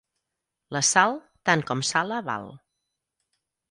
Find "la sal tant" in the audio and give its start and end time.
0.77-1.65